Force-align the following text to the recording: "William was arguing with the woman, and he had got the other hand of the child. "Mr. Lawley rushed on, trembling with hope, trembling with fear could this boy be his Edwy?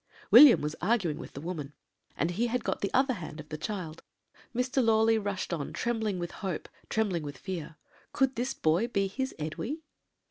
"William 0.31 0.61
was 0.61 0.75
arguing 0.81 1.19
with 1.19 1.33
the 1.33 1.41
woman, 1.41 1.73
and 2.17 2.31
he 2.31 2.47
had 2.47 2.63
got 2.63 2.81
the 2.81 2.89
other 2.91 3.13
hand 3.13 3.39
of 3.39 3.49
the 3.49 3.55
child. 3.57 4.01
"Mr. 4.55 4.83
Lawley 4.83 5.19
rushed 5.19 5.53
on, 5.53 5.71
trembling 5.73 6.17
with 6.17 6.31
hope, 6.31 6.67
trembling 6.89 7.21
with 7.21 7.37
fear 7.37 7.75
could 8.11 8.35
this 8.35 8.55
boy 8.55 8.87
be 8.87 9.05
his 9.05 9.35
Edwy? 9.37 9.83